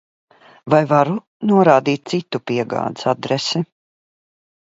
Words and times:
Vai 0.73 0.79
varu 0.91 1.17
norādīt 1.51 2.09
citu 2.13 2.41
piegādes 2.51 3.05
adresi? 3.13 3.65